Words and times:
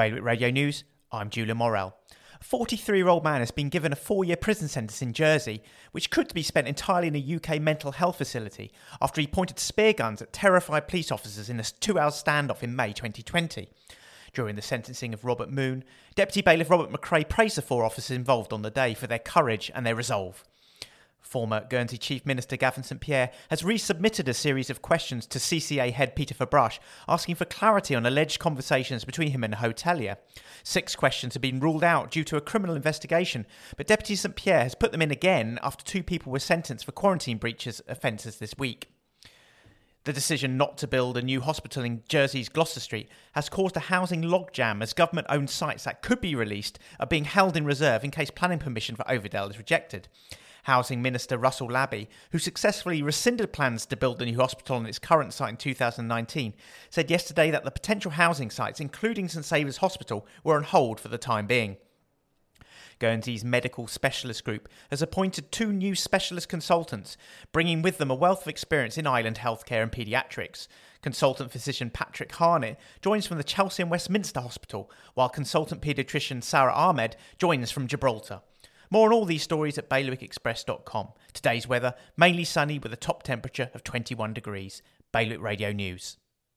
Bailiwick 0.00 0.24
Radio 0.24 0.48
News, 0.48 0.84
I'm 1.12 1.28
Julia 1.28 1.54
Morel. 1.54 1.94
A 2.40 2.42
43 2.42 2.96
year 2.96 3.08
old 3.08 3.22
man 3.22 3.40
has 3.40 3.50
been 3.50 3.68
given 3.68 3.92
a 3.92 3.96
four 3.96 4.24
year 4.24 4.34
prison 4.34 4.66
sentence 4.66 5.02
in 5.02 5.12
Jersey, 5.12 5.62
which 5.92 6.10
could 6.10 6.32
be 6.32 6.42
spent 6.42 6.66
entirely 6.66 7.08
in 7.08 7.16
a 7.16 7.36
UK 7.36 7.60
mental 7.60 7.92
health 7.92 8.16
facility 8.16 8.72
after 9.02 9.20
he 9.20 9.26
pointed 9.26 9.58
spear 9.58 9.92
guns 9.92 10.22
at 10.22 10.32
terrified 10.32 10.88
police 10.88 11.12
officers 11.12 11.50
in 11.50 11.60
a 11.60 11.64
two 11.64 11.98
hour 11.98 12.08
standoff 12.08 12.62
in 12.62 12.74
May 12.74 12.94
2020. 12.94 13.68
During 14.32 14.56
the 14.56 14.62
sentencing 14.62 15.12
of 15.12 15.26
Robert 15.26 15.50
Moon, 15.50 15.84
Deputy 16.14 16.40
Bailiff 16.40 16.70
Robert 16.70 16.90
McRae 16.90 17.28
praised 17.28 17.58
the 17.58 17.60
four 17.60 17.84
officers 17.84 18.16
involved 18.16 18.54
on 18.54 18.62
the 18.62 18.70
day 18.70 18.94
for 18.94 19.06
their 19.06 19.18
courage 19.18 19.70
and 19.74 19.84
their 19.84 19.94
resolve. 19.94 20.44
Former 21.20 21.64
Guernsey 21.68 21.98
Chief 21.98 22.26
Minister 22.26 22.56
Gavin 22.56 22.82
St 22.82 23.00
Pierre 23.00 23.30
has 23.50 23.62
resubmitted 23.62 24.26
a 24.26 24.34
series 24.34 24.70
of 24.70 24.82
questions 24.82 25.26
to 25.26 25.38
CCA 25.38 25.92
head 25.92 26.16
Peter 26.16 26.34
Ferbrache, 26.34 26.80
asking 27.08 27.36
for 27.36 27.44
clarity 27.44 27.94
on 27.94 28.06
alleged 28.06 28.38
conversations 28.38 29.04
between 29.04 29.30
him 29.30 29.44
and 29.44 29.54
a 29.54 29.58
hotelier. 29.58 30.16
Six 30.62 30.96
questions 30.96 31.34
have 31.34 31.42
been 31.42 31.60
ruled 31.60 31.84
out 31.84 32.10
due 32.10 32.24
to 32.24 32.36
a 32.36 32.40
criminal 32.40 32.74
investigation, 32.74 33.46
but 33.76 33.86
Deputy 33.86 34.16
St 34.16 34.34
Pierre 34.34 34.62
has 34.64 34.74
put 34.74 34.92
them 34.92 35.02
in 35.02 35.10
again 35.10 35.58
after 35.62 35.84
two 35.84 36.02
people 36.02 36.32
were 36.32 36.38
sentenced 36.38 36.84
for 36.84 36.92
quarantine 36.92 37.38
breaches 37.38 37.80
offences 37.88 38.38
this 38.38 38.54
week. 38.58 38.88
The 40.04 40.12
decision 40.14 40.56
not 40.56 40.78
to 40.78 40.88
build 40.88 41.18
a 41.18 41.22
new 41.22 41.42
hospital 41.42 41.84
in 41.84 42.02
Jersey's 42.08 42.48
Gloucester 42.48 42.80
Street 42.80 43.10
has 43.32 43.50
caused 43.50 43.76
a 43.76 43.80
housing 43.80 44.22
logjam 44.22 44.82
as 44.82 44.94
government 44.94 45.26
owned 45.28 45.50
sites 45.50 45.84
that 45.84 46.00
could 46.00 46.22
be 46.22 46.34
released 46.34 46.78
are 46.98 47.06
being 47.06 47.24
held 47.24 47.54
in 47.54 47.66
reserve 47.66 48.02
in 48.02 48.10
case 48.10 48.30
planning 48.30 48.58
permission 48.58 48.96
for 48.96 49.04
Overdale 49.04 49.50
is 49.50 49.58
rejected. 49.58 50.08
Housing 50.64 51.02
Minister 51.02 51.38
Russell 51.38 51.68
Labey, 51.68 52.08
who 52.32 52.38
successfully 52.38 53.02
rescinded 53.02 53.52
plans 53.52 53.86
to 53.86 53.96
build 53.96 54.18
the 54.18 54.26
new 54.26 54.36
hospital 54.36 54.76
on 54.76 54.86
its 54.86 54.98
current 54.98 55.32
site 55.32 55.50
in 55.50 55.56
2019, 55.56 56.54
said 56.90 57.10
yesterday 57.10 57.50
that 57.50 57.64
the 57.64 57.70
potential 57.70 58.12
housing 58.12 58.50
sites, 58.50 58.80
including 58.80 59.28
St 59.28 59.44
Saviour's 59.44 59.78
Hospital, 59.78 60.26
were 60.44 60.56
on 60.56 60.64
hold 60.64 61.00
for 61.00 61.08
the 61.08 61.18
time 61.18 61.46
being. 61.46 61.76
Guernsey's 63.00 63.44
medical 63.44 63.86
specialist 63.88 64.44
group 64.44 64.68
has 64.90 65.02
appointed 65.02 65.50
two 65.50 65.72
new 65.72 65.94
specialist 65.94 66.48
consultants, 66.48 67.16
bringing 67.50 67.82
with 67.82 67.98
them 67.98 68.10
a 68.10 68.14
wealth 68.14 68.42
of 68.42 68.48
experience 68.48 68.96
in 68.98 69.06
island 69.06 69.38
healthcare 69.38 69.82
and 69.82 69.90
paediatrics. 69.90 70.68
Consultant 71.02 71.50
physician 71.50 71.90
Patrick 71.90 72.32
Harnett 72.32 72.76
joins 73.00 73.26
from 73.26 73.38
the 73.38 73.44
Chelsea 73.44 73.82
and 73.82 73.90
Westminster 73.90 74.40
Hospital, 74.40 74.90
while 75.14 75.30
consultant 75.30 75.80
paediatrician 75.80 76.44
Sarah 76.44 76.74
Ahmed 76.74 77.16
joins 77.38 77.70
from 77.70 77.86
Gibraltar. 77.86 78.42
More 78.90 79.06
on 79.06 79.12
all 79.12 79.24
these 79.24 79.44
stories 79.44 79.78
at 79.78 79.88
bailiwickexpress.com. 79.88 81.08
Today's 81.32 81.68
weather 81.68 81.94
mainly 82.16 82.44
sunny 82.44 82.78
with 82.78 82.92
a 82.92 82.96
top 82.96 83.22
temperature 83.22 83.70
of 83.72 83.84
21 83.84 84.34
degrees. 84.34 84.82
Bailiwick 85.12 85.40
Radio 85.40 85.70
News. 85.70 86.16